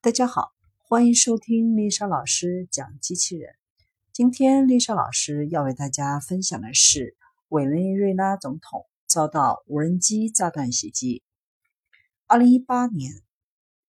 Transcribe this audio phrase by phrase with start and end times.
[0.00, 3.56] 大家好，欢迎收听丽莎老师讲机器人。
[4.12, 7.16] 今天丽莎老师要为大家分享的是
[7.48, 11.24] 委内瑞拉总统遭到无人机炸弹袭击。
[12.28, 13.10] 二零一八年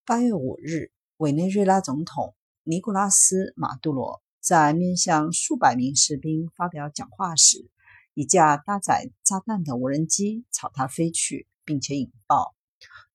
[0.04, 2.34] 八月五日，委内瑞拉总统
[2.64, 7.70] 尼古拉斯·马杜罗在面向数百名士兵发表讲话时，
[8.14, 12.56] 一架搭载炸弹的无人机朝他飞去，并且引爆。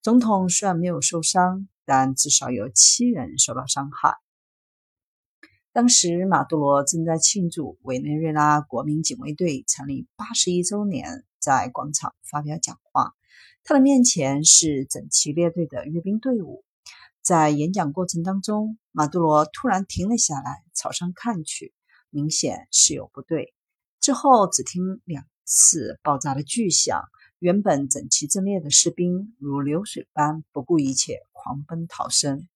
[0.00, 1.68] 总统虽然没有受伤。
[1.86, 4.18] 但至少有七人受到伤害。
[5.72, 13.12] 当时，马杜罗正在庆祝委内瑞拉国民警卫队成立八十一周年，在广场发表讲话。
[13.62, 16.64] 他的面前是整齐列队的阅兵队伍。
[17.20, 21.74] 在演讲过程当中，马杜罗突然停了下来，朝上看去，
[22.10, 23.52] 明显事有不对。
[24.00, 27.02] 之后，只听两次爆炸的巨响。
[27.38, 32.48] 原本整齐阵列的士兵如流水般不顾一切狂奔逃生。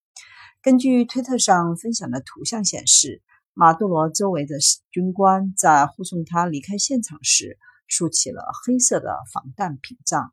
[0.62, 3.20] 根据推特上分享的图像显示，
[3.53, 4.56] 马杜罗周围的
[4.91, 10.33] 军官在护送他离开现场时竖起了黑色的防弹屏障。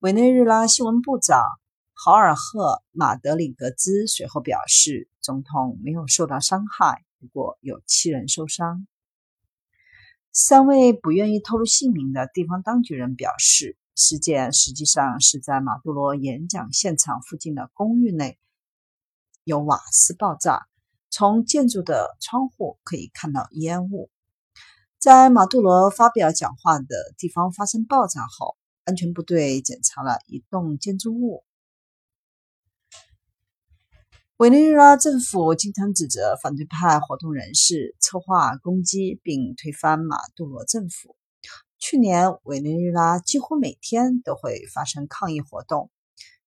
[0.00, 1.42] 委内瑞拉新闻部长
[1.94, 8.86] 豪尔赫·马德里格兹随后表示，总统没有受到伤害，不过有七人受伤。
[10.38, 18.38] 三位不愿意透露姓名的地方当局人表示，事件实际上是在马杜罗演讲现场附近的公寓内
[19.44, 20.66] 有瓦斯爆炸，
[21.08, 24.10] 从建筑的窗户可以看到烟雾。
[24.98, 31.45] 在马杜罗发表讲话的地方发生爆炸后，安全部队检查了一栋建筑物。
[34.38, 41.16] 委内瑞拉政府经常指责反对派活动人士策划攻击并推翻马杜罗政府。
[41.78, 45.90] 去年，委内瑞拉几乎每天都会发生抗议活动。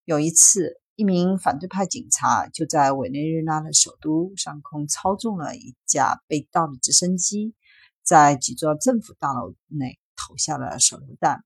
[0.05, 7.55] 有一次，一名反对派警察就在委内瑞拉的首都上空操纵了一架被盗的直升机，
[8.03, 11.43] 在几座政府大楼内投下了手榴弹。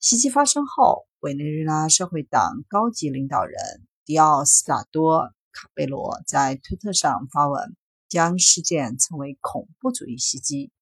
[0.00, 3.56] 袭击发生后，委内瑞拉社会党高级领导人
[4.04, 5.32] 迪奥斯达多。
[5.52, 7.76] 卡贝罗在推特上发文，
[8.08, 10.72] 将事件称为恐怖主义袭击。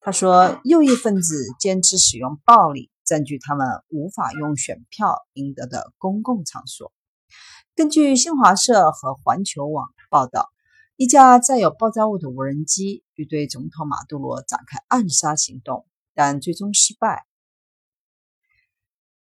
[0.00, 6.92] 他说，右翼分子坚持使用暴力占据他们无法用选票赢得的公共场所。
[7.74, 10.50] 根据新华社和环球网报道，
[10.96, 17.26] 一架载有爆炸物的无人机欲对总统马杜罗展开暗杀行动，但最终失败。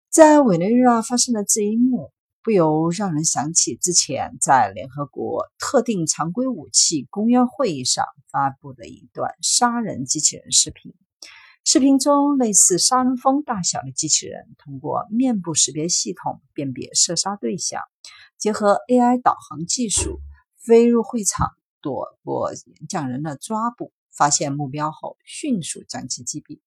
[0.09, 2.11] 在委内瑞拉发生的这一幕。
[2.47, 10.93] 不由让人想起之前在联合国特定常规武器公约会议上发布的一段杀人机器人视频。
[11.65, 17.81] 视频中，类似杀人蜂大小的机器人通过面部识别系统辨别射杀对象，
[18.37, 20.21] 结合 AI 导航技术
[20.55, 21.49] 飞入会场，
[21.81, 26.61] 躲过演讲人的抓捕，发现目标后迅速将其击毙。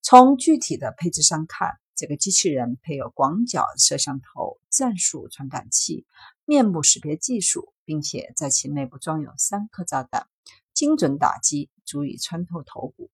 [0.00, 6.06] 从具体的配置上看，这个机器人配有广角摄像头、战术传感器、
[6.46, 10.26] 面部识别技术，并且在其内部装有三颗炸弹，
[10.72, 13.10] 精准打击足以穿透头骨。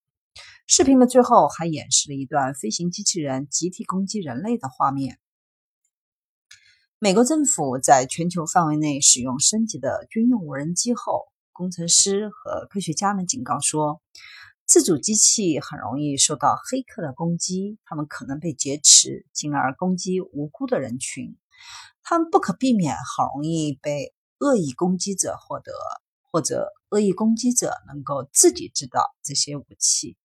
[0.66, 5.19] 视频的最后还演示了一段飞行机器人集体攻击人类的画面。
[7.00, 14.00] 美国政府在全球范围内使用升级的军用无人机后，工程师和科学家们警告说。
[14.70, 21.38] 自主机器很容易受到黑客的攻击，他们可能被劫持，进而攻击无辜的人群。
[22.02, 25.72] 他们不可避免很容易被恶意攻击者获得，
[26.30, 30.16] 或者恶意攻击者能够自己知道这些武器。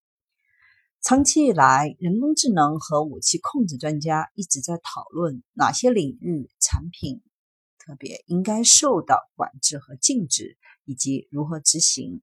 [1.01, 7.21] 长期以来，人工智能和武器控制专家一直在讨论哪些领域产品
[7.77, 12.21] 特别应该受到管制和禁止，以及如何执行。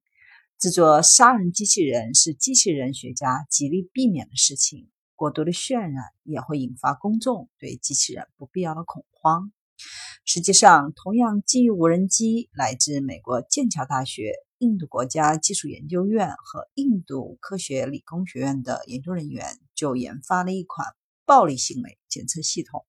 [0.57, 4.89] 制作杀人机器人是机器人学家极力避免的事情。
[5.21, 9.51] 过度的渲染也会引发公众对机器人不必要的恐慌。
[10.25, 20.87] 实际上，同样基于无人机，来自美国剑桥大学、印度国家技术研究院和印度科学理工学院的研究人员就研发了一款
[21.23, 22.83] 暴力行为检测系统。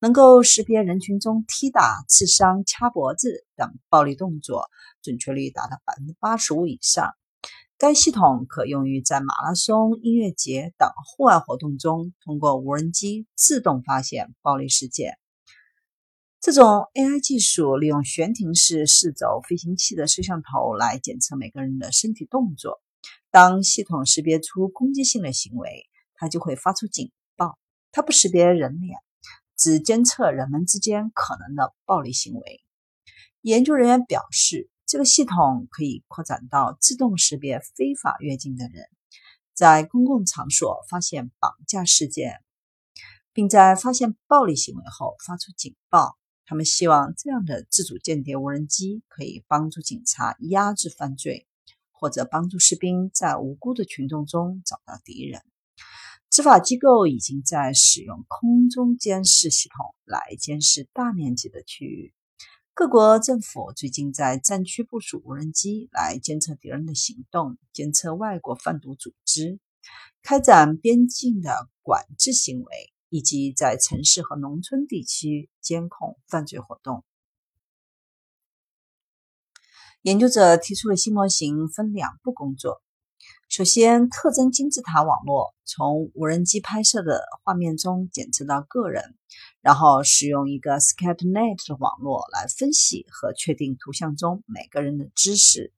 [0.00, 4.70] 能够识别人群中踢打、刺伤、掐脖子等暴力动作，
[5.02, 7.14] 准确率达到百分之八十五以上。
[7.82, 15.18] 该系统可用于在马拉松、音乐节等户外活动中，通过无人机自动发现暴力事件。
[16.40, 16.64] 这种
[16.94, 22.80] AI 技术利用悬停式四轴飞行器的摄像头来检测每个人的身体动作。
[23.32, 27.58] 当系统识别出攻击性的行为，它就会发出警报。
[27.90, 28.96] 它不识别人脸。
[29.58, 32.60] 只监测人们之间可能的暴力行为。
[33.40, 38.90] 研究人员表示，这个系统可以扩展到自动识别非法越境的人，
[39.54, 42.42] 在公共场所发现绑架事件，
[43.32, 46.18] 并在发现暴力行为后发出警报。
[46.44, 51.46] 他们希望这样的自主间谍无人机可以帮助警察压制犯罪，
[51.90, 55.40] 或者帮助士兵在无辜的群众中找到敌人。
[56.28, 62.12] 执法机构已经在使用空中监视系统来监视大面积的区域。
[62.74, 69.60] 各国政府最近在战区部署无人机来监测敌人的行动，监测外国贩毒组织，
[70.22, 72.92] 开展边境的管制行为。
[73.14, 77.04] 以及在城市和农村地区监控犯罪活动。
[80.00, 82.80] 研究者提出的新模型分两步工作：
[83.50, 89.14] 首先，特征金字塔网络从无人机拍摄的画面中检测到个人，
[89.62, 95.72] 然后使用一个 ScatNet 的网络来分析和确定图像中每个人的知识。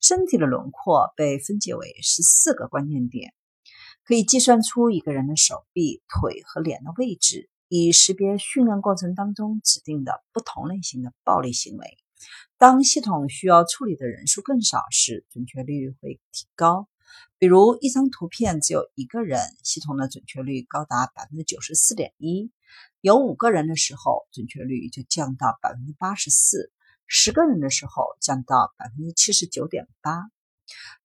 [0.00, 3.34] 身体的轮廓被分解为十四个关键点。
[4.02, 11.98] 可以计算出一个人的手臂、腿和脸的位置，以识别训练过程当中指定的不同类型的暴力行为。
[12.58, 16.88] 当系统需要处理的人数更少时，准确率会提高。
[17.38, 22.50] 比如，一张图片只有一个人，系统的准确率高达百分之九十四点一；
[23.02, 26.70] 有五个人的时候，准确率就降到百分之八十四；
[27.06, 30.30] 十个人的时候，降到百分之七十九点八。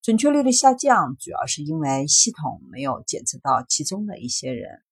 [0.02, 4.82] 准确率的下降主要是因为系统没有检测到其中的一些人。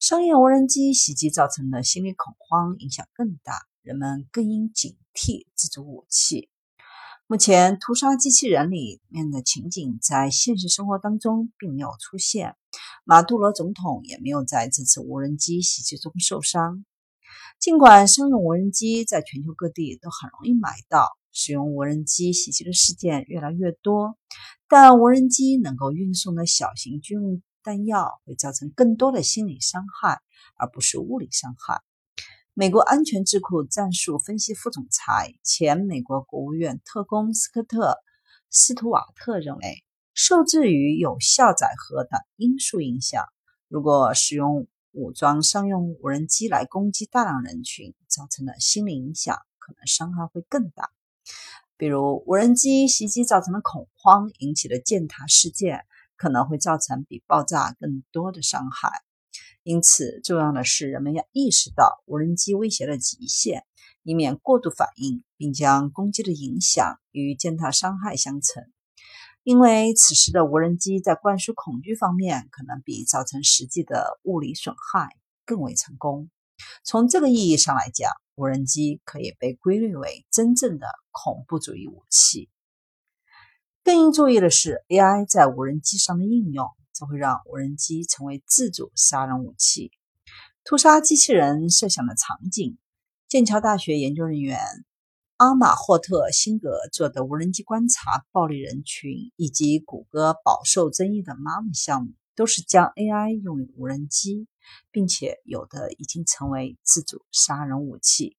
[0.00, 3.52] 商业无人机袭击造成的心理恐慌影响更大，
[3.82, 6.48] 人们更应警惕自主武器。
[7.26, 12.56] 目前，屠杀机器人里面的情景在现实生活当中并没有出现。
[13.10, 16.84] 马杜罗总统也没有在这次无人机袭击中受伤。
[17.58, 21.08] 尽管商用无人机在全球各地都很容易买到。
[21.32, 24.18] 使用无人机袭击的事件越来越多，
[24.68, 30.20] 但无人机能够运送的小型军用弹药会造成更多的心理伤害，
[30.58, 31.80] 而不是物理伤害。
[32.52, 37.92] 美国安全智库战术分析副总裁、前美国国务院特工斯科特·
[38.50, 39.82] 斯图瓦特认为，
[40.20, 43.24] 受制于有效载荷等因素影响，
[43.68, 50.90] 如果使用武装商用无人机来攻击大量人群，造成的心理影响可能伤害会更大。
[51.76, 55.86] 比如，无人机袭击造成的恐慌引起的践踏事件，
[56.16, 58.90] 可能会造成比爆炸更多的伤害。
[59.62, 63.64] 因此，重要的是人们要意识到无人机威胁的极限，
[64.02, 68.64] 以免过度反应，并将攻击的影响与践踏伤害相乘。
[69.48, 75.08] 因为此时的无人机在灌输恐惧方面，可能比造成实际的物理损害
[75.46, 76.28] 更为成功。
[76.84, 82.50] 从这个意义上来讲，无人机可以被归类为真正的恐怖主义武器。
[83.82, 89.92] 更应注意的是，AI 在无人机上的应用，则会让无人机成为自主杀人武器。
[90.62, 92.76] 屠杀机器人设想的场景：
[93.28, 94.60] 剑桥大学研究人员
[95.38, 104.46] 阿马霍特辛格做的无人机观察暴力人群，以及谷歌饱受争议的妈妈项目，都是将 AI 用于无人机。
[104.90, 108.36] 并且有的已经成为自主杀人武器。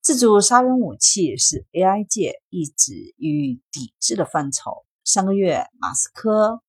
[0.00, 4.86] 自主杀人武器是 AI 界一直予以抵制的范畴。
[5.04, 6.62] 上个月，马斯克、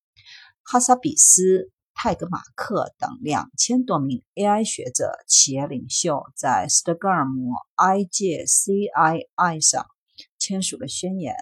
[0.62, 9.86] 哈萨比斯、泰格马克等两千多名 AI 学者、企业领袖在斯德哥尔摩 IGCII 上
[10.38, 11.34] 签署了宣言，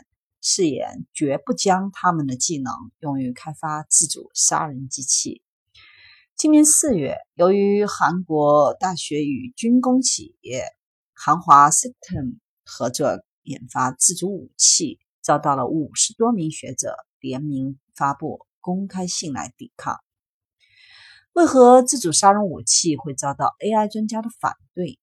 [0.42, 5.42] 誓言绝不将他们的技能用于开发自主杀人机器。
[6.36, 10.64] 今年四月，由于韩国大学与军工企业
[11.14, 19.98] 韩华 System 合作研发自主武器，遭到了五十多名学者联名发布公开信来抵抗。
[21.32, 24.98] 为何自主杀人武器会遭到 AI 专家的反对？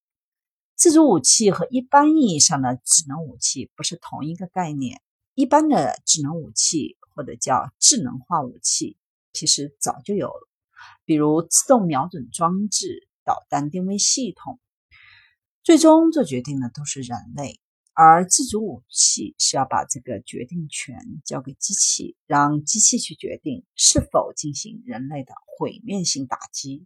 [0.76, 5.02] 自主武器和一般意义上的智能武器不是同一个概念。
[5.34, 8.98] 一般的智能武器或者叫智能化武器，
[9.34, 10.48] 其实早就有了。
[11.06, 14.60] 比如自动瞄准装置、导弹定位系统，
[15.64, 17.60] 最终做决定的都是人类，
[18.00, 26.86] 而自主武器是要把这个决定权交给机器，让机器去决定是否进行人类的毁灭性打击。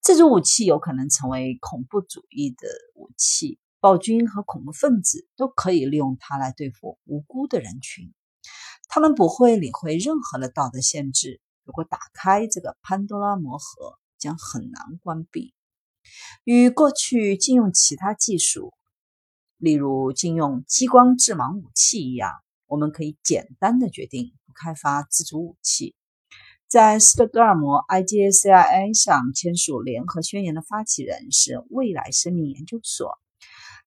[0.00, 8.12] 自主武器有可能成为恐怖主义的武器，暴君和恐怖分子都可以利用它来对付无辜的人群，
[8.88, 11.40] 他们不会理会任何的道德限制。
[11.62, 15.54] 如果打开这个潘多拉魔盒，将很难关闭。
[16.42, 18.74] 与过去禁用其他技术，
[19.64, 22.30] 例如禁用激光致盲武器一样，
[22.66, 25.94] 我们可以简单的决定不开发自主武器。
[26.68, 33.18] 在斯德哥尔摩 IGACIA 上签署联合宣言的发起人是未来生命研究所。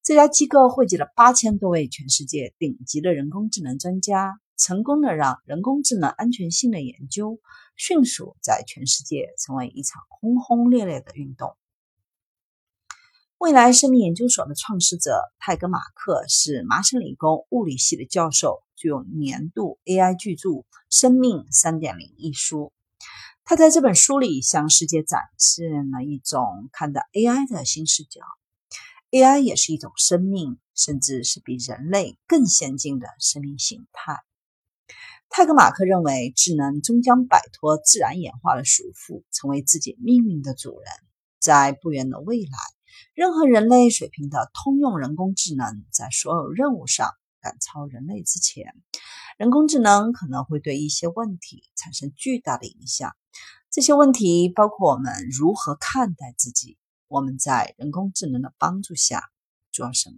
[0.01, 7.39] 这家机构汇集了八千多位全世界顶级的人工智能专家，成功的让人工智能安全性的研究
[7.75, 11.55] 迅速在全世界成为一场轰轰烈烈的运动。
[13.39, 20.49] 未来生命研究所的创始者泰格马克是麻省理工物理系的教授，具有年度 AI 巨著
[20.89, 21.79] 《生命3.0》
[22.17, 22.73] 一书。
[23.43, 28.21] 他在这本书里向世界展示了一种看待 AI 的新视角。
[29.11, 34.17] AI 也是一种生命，甚至是比人类更先进的生命形态。
[35.29, 40.89] 泰格马克认为，智能终将摆脱自然演化的束缚，成为自己命运的主人。
[41.39, 42.57] 在不远的未来，
[43.13, 47.09] 任何人类水平的通用人工智能在所有任务上
[47.41, 48.73] 赶超人类之前，
[49.37, 53.15] 人工智能可能会对一些问题产生巨大的影响。
[53.69, 56.77] 这些问题包括我们如何看待自己。
[57.09, 59.23] 我们在人工智能的帮助下
[59.71, 60.17] 做什么？